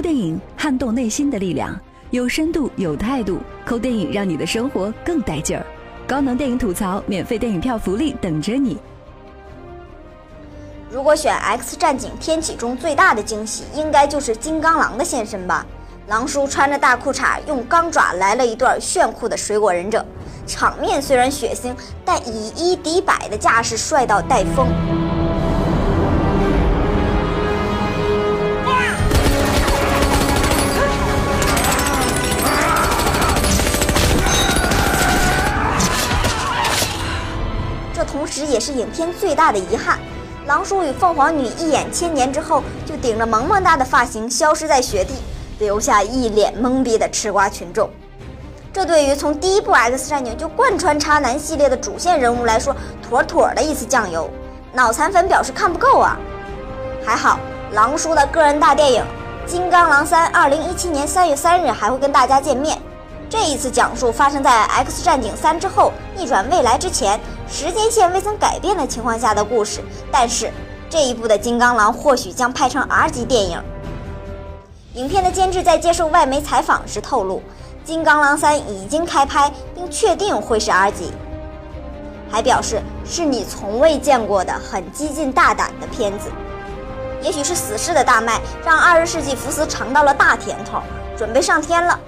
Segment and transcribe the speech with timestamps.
[0.00, 1.78] 抠电影撼动内心的力量，
[2.08, 5.66] 有深度有态度，抠电影让你的生活更带劲儿。
[6.06, 8.78] 高能电影吐槽，免费电影票福利等着你。
[10.90, 15.66] 如果选《X 战警：天启》中最大的惊喜，应该就是金刚狼的现身吧。
[16.06, 20.02] 狼叔穿着大裤衩，用钢爪来了一段炫酷的水果忍者，
[20.46, 21.74] 场面虽然血腥，
[22.06, 24.66] 但以一敌百的架势帅到带风。
[38.30, 39.98] 时也是影片最大的遗憾。
[40.46, 45.14] 狼叔与凤凰女一眼千年之后，就顶着萌萌哒的发型消失在雪地。
[45.58, 47.90] 留下一脸懵逼的吃瓜群众，
[48.72, 52.74] 这对于从第一部《X 战警》就贯穿渣男系列的主线人物来说，
[53.06, 54.30] 妥妥的一次酱油。
[54.72, 56.16] 脑残粉表示看不够啊！
[57.04, 57.38] 还好，
[57.72, 59.04] 狼叔的个人大电影
[59.50, 62.80] 《金刚狼三》二零一七年三月三日还会跟大家见面。
[63.28, 67.20] 这一次讲述发生在《X 战警三》之后，逆转未来之前，
[67.50, 69.80] 时间线未曾改变的情况下的故事。
[70.10, 70.50] 但是
[70.88, 73.62] 这一部的金刚狼或许将拍成 R 级电影。
[74.94, 77.38] 影片的监制在接受外媒采访时透露，
[77.84, 81.12] 《金刚狼三》已经开拍，并确定会是 R 级，
[82.30, 86.28] 还表示是你从未见过的很激进大胆的片子。
[87.22, 90.80] 也许是死侍的大卖让二十世纪福斯尝到了大甜头，
[91.16, 91.98] 准备上天了。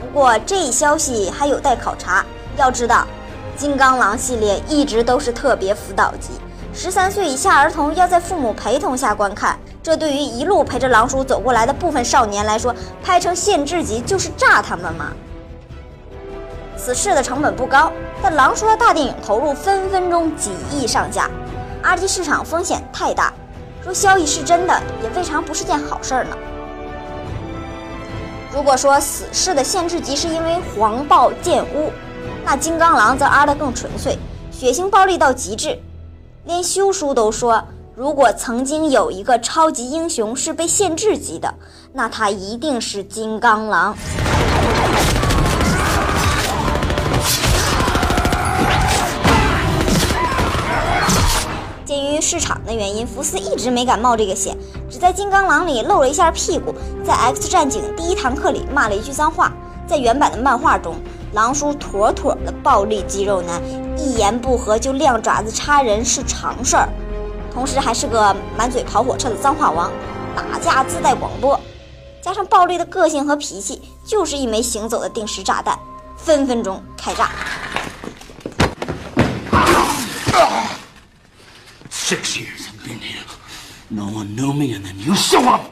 [0.00, 2.24] 不过这一消息还有待考察。
[2.56, 3.06] 要知道，
[3.60, 6.30] 金刚狼系列一直都是特别辅导级，
[6.72, 9.58] 十三岁以下儿童要在父母陪同下观看。
[9.82, 15.12] 这对于一路陪着狼叔走过来的部分少年来说，拍成限制级就是炸他们吗？
[16.74, 21.28] 此事的成本不高，但狼叔的大电影投入分分钟几亿上下
[21.82, 23.30] 二级市场风险太大。
[23.84, 26.34] 说消息是真的，也未尝不是件好事儿呢。
[28.54, 31.92] 如果说死侍的限制级是因为黄暴贱污，
[32.44, 34.18] 那金刚狼则 R 的更纯粹，
[34.50, 35.78] 血腥暴力到极致，
[36.44, 37.62] 连修书都说。
[37.96, 41.52] 如果曾经有一个超级英雄是被限制级的，
[41.92, 43.94] 那他一定是金刚狼。
[51.84, 54.56] 鉴于市场的原因，福斯一直没敢冒这个险，
[54.88, 59.52] 只在金刚狼里露了一下屁股，在 X 战警第一堂课里骂了一句脏话。
[59.86, 60.94] 在原版的漫画中，
[61.32, 63.62] 狼叔妥妥的暴力肌肉男，
[63.96, 66.88] 一言不合就亮爪子插人是常事儿。
[67.52, 69.92] 同时还是个满嘴跑火车的脏话王，
[70.34, 71.60] 打架自带广播，
[72.20, 75.78] 加上暴力的个性和脾气，就是一枚行走的定时炸弹，
[76.16, 77.30] 分分钟开炸。
[81.90, 83.22] Six years I've been here.
[83.88, 85.62] No one knew me, and then you show up,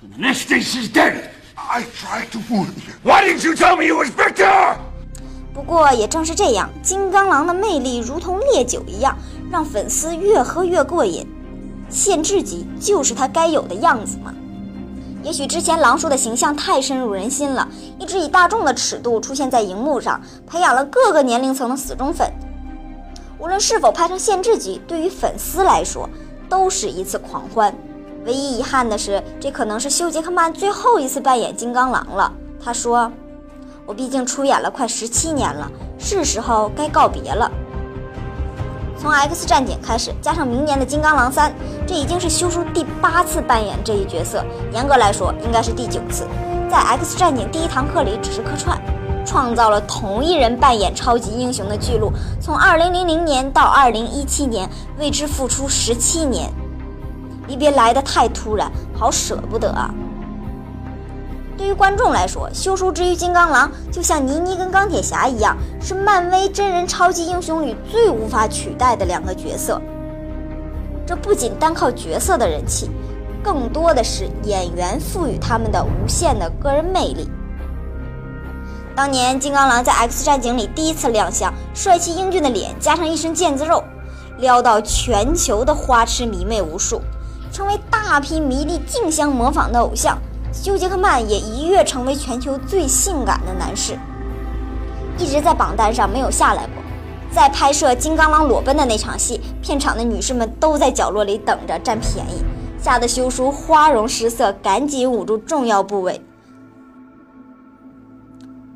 [0.00, 1.30] and the next day she's dead.
[1.56, 2.94] I tried to warn you.
[3.02, 4.78] Why didn't you tell me it was Victor?
[5.58, 9.18] 不过也正是这样，金刚狼的魅力如同烈酒一样。
[9.50, 11.26] 让粉丝越喝越过瘾，
[11.88, 14.32] 限制级就是他该有的样子嘛。
[15.24, 17.66] 也许之前狼叔的形象太深入人心了，
[17.98, 22.30] 一直以大众的尺度出现在荧幕上，培养了各个年龄层的死忠粉。
[23.40, 26.08] 无论是否拍成限制级，对于粉丝来说
[26.48, 27.74] 都是一次狂欢。
[28.24, 32.32] 唯一遗憾的是，这可能是休·杰克曼最后一次扮演金刚狼了。
[32.62, 33.10] 他说
[33.88, 35.66] ：“我毕竟出演了快十七年了，
[35.98, 37.50] 是时候该告别了。”
[39.00, 41.50] 从 X 战警开始，加上明年的金刚狼三，
[41.86, 44.44] 这已经是修叔第八次扮演这一角色。
[44.74, 46.26] 严格来说，应该是第九次。
[46.70, 48.78] 在 X 战警第一堂课里只是客串，
[49.24, 52.12] 创造了同一人扮演超级英雄的记录。
[52.42, 54.68] 从2000年到2017年，
[54.98, 56.52] 为之付出十七年，
[57.46, 59.94] 离别来得太突然，好舍不得啊。
[61.58, 69.82] 对于观众来说，修书之于金刚狼就像倪妮跟钢铁侠一样，是漫威真人超级英雄里最无法取代的两个角色。
[71.04, 72.88] 这不仅单靠角色的人气，
[73.42, 77.28] 更多的是演员赋予他们的无限的个人魅力。
[78.94, 83.82] 当年金刚狼在 X 战警里第一次亮相，帅气英俊的脸加上一身腱子肉，
[84.38, 87.02] 撩到全球的花痴迷妹无数，
[87.52, 90.16] 成为大批迷弟竞相模仿的偶像。
[90.60, 93.96] 休·杰克曼也一跃成为全球最性感的男士，
[95.16, 96.82] 一直在榜单上没有下来过。
[97.30, 102.42] 在拍摄《金刚狼裸奔》的那场戏，片场的女士们都在角落里等着占便宜，
[102.82, 106.20] 吓得休叔花容失色，赶紧捂住重要部位。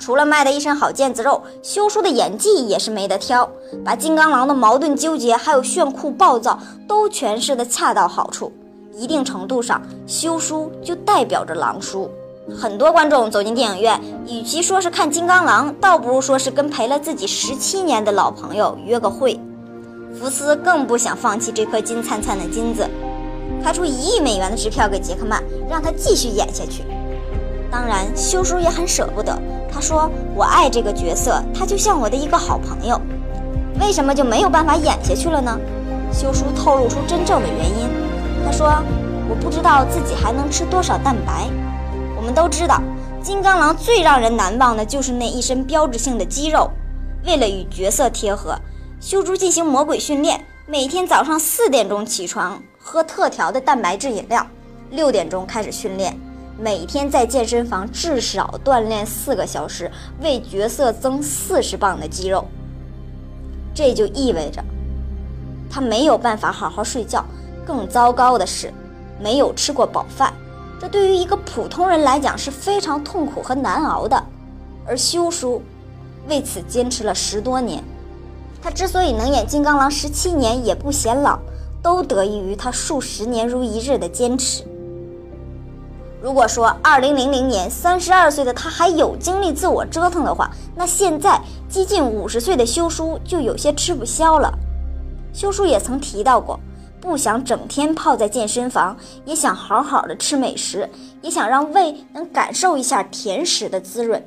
[0.00, 3.48] 除了卖的一身好腱子肉，休叔的演技也是没得挑，
[3.84, 6.58] 把金刚狼的矛盾纠结还有炫酷暴躁
[6.88, 8.52] 都诠释的恰到好处。
[8.98, 12.10] 一定程度上，修书就代表着狼叔。
[12.58, 19.38] 很多观众走进电影院，与其说是看金刚狼，倒不如说是跟陪了自己十七年的老朋友约个会。
[20.18, 22.88] 福斯更不想放弃这颗金灿灿的金子，
[23.62, 25.40] 开出一亿美元的支票给杰克曼，
[25.70, 26.82] 让他继续演下去。
[27.70, 29.38] 当然，修叔也很舍不得。
[29.70, 33.00] 他说：“我爱这个角色，他就像我的一个好朋友。
[33.80, 35.56] 为什么就没有办法演下去了呢？”
[36.10, 37.97] 修叔透露出真正的原因。
[38.50, 38.66] 他说
[39.28, 41.46] ：“我不知道自己还能吃多少蛋白。”
[42.16, 42.80] 我们都知道，
[43.22, 46.70] 金刚狼最让人难忘的就是那一身标志性的肌肉。
[47.26, 48.58] 为了与角色贴合，
[49.02, 54.46] 修竹进行魔鬼训练，每天早上四点钟起床，喝特调的蛋白质饮料，
[54.92, 56.18] 六点钟开始训练。
[56.58, 59.90] 每天在健身房至少锻炼四个小时，
[60.22, 62.46] 为角色增四十磅的肌肉。
[63.74, 64.64] 这就意味着
[65.70, 67.22] 他没有办法好好睡觉。
[67.68, 68.72] 更糟糕的是，
[69.20, 70.32] 没有吃过饱饭。
[70.80, 74.24] 这对于一个普通人来讲是非常痛苦和难熬的。
[74.86, 75.60] 而修叔
[76.28, 77.84] 为此坚持了十多年。
[78.62, 81.38] 他之所以能演金刚狼十七年也不显老，
[81.82, 84.64] 都得益于他数十年如一日的坚持。
[86.22, 91.38] 如果说二零零零年三十二岁的他还有精力自我折腾的话，那现在
[91.68, 94.50] 接近五十岁的修叔就有些吃不消了。
[95.34, 96.58] 修叔也曾提到过，
[97.08, 98.94] 不想整天泡在健身房，
[99.24, 100.86] 也想好好的吃美食，
[101.22, 104.22] 也想让胃能感受一下甜食的滋润。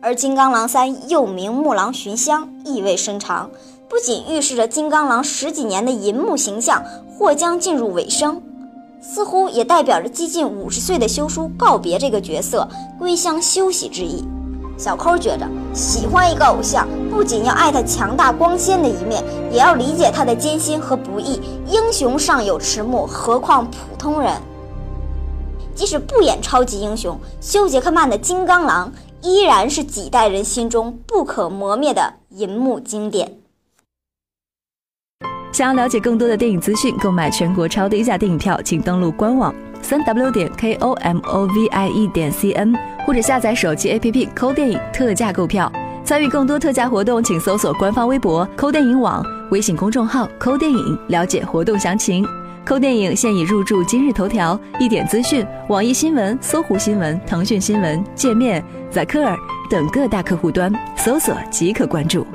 [0.00, 3.50] 而《金刚狼三》又名《木狼寻香》，意味深长，
[3.90, 8.40] 不仅预示着金刚狼十几年的银幕形象或将进入尾声。
[9.02, 12.66] 似乎也代表着接近五十岁的修叔告别这个角色，
[12.98, 14.24] 归乡休息之意。
[14.76, 21.40] 小抠觉着，喜欢一个偶像，不仅要爱他强大光鲜的一面，也要理解他的艰辛和不易。
[21.66, 24.32] 英雄尚有迟暮，何况普通人？
[25.74, 28.92] 即使不演超级英雄，休·杰克曼的《金刚狼》
[29.22, 33.38] 依然是几代人心中不可磨灭的银幕经典。
[35.52, 39.54] 想要了解更多的电影资讯，购买全国超低价电影票，请登录官网
[39.84, 42.74] 三 w 点 k o m o v i e 点 c n，
[43.06, 45.70] 或者下载手机 APP 抠电影特价购票。
[46.02, 52.26] 参与更多特价活动，请搜索官方微博“抠电影网”微信公众号“抠电影”，了解活动详情。
[52.64, 59.36] 抠电影现已入驻今日头条、一点资讯、网易新闻、搜狐新闻、腾讯新闻、界面、在科尔
[59.70, 62.26] 等各大客户端，搜索即可关注。